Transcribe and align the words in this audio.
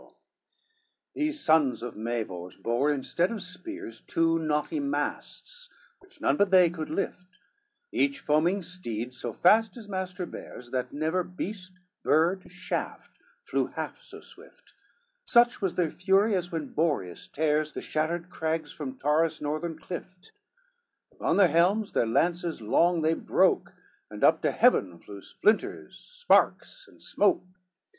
XL 0.01 0.07
These 1.13 1.39
sons 1.41 1.83
of 1.83 1.95
Mavors 1.95 2.55
bore, 2.55 2.91
instead 2.91 3.29
of 3.29 3.43
spears, 3.43 4.01
Two 4.07 4.39
knotty 4.39 4.79
masts, 4.79 5.69
which 5.99 6.19
none 6.19 6.37
but 6.37 6.49
they 6.49 6.71
could 6.71 6.89
lift, 6.89 7.27
Each 7.91 8.19
foaming 8.19 8.63
steed 8.63 9.13
so 9.13 9.31
fast 9.31 9.75
his 9.75 9.87
master 9.87 10.25
bears, 10.25 10.71
That 10.71 10.91
never 10.91 11.23
beast, 11.23 11.73
bird, 12.01 12.49
shaft 12.49 13.19
flew 13.43 13.67
half 13.67 14.01
so 14.01 14.21
swift; 14.21 14.73
Such 15.23 15.61
was 15.61 15.75
their 15.75 15.91
fury, 15.91 16.33
as 16.35 16.51
when 16.51 16.73
Boreas 16.73 17.27
tears 17.27 17.71
The 17.73 17.81
shattered 17.81 18.31
crags 18.31 18.71
from 18.73 18.97
Taurus' 18.97 19.39
northern 19.39 19.77
clift, 19.77 20.31
Upon 21.11 21.37
their 21.37 21.47
helms 21.47 21.91
their 21.91 22.07
lances 22.07 22.59
long 22.59 23.03
they 23.03 23.13
broke, 23.13 23.71
And 24.09 24.23
up 24.23 24.41
to 24.41 24.49
heaven 24.49 24.97
flew 24.97 25.21
splinters, 25.21 25.99
sparks 25.99 26.87
and 26.87 26.99
smoke. 26.99 27.43